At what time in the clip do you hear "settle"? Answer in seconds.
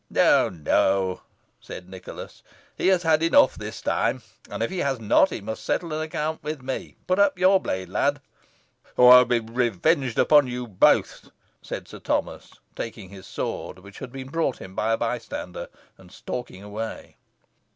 5.63-5.93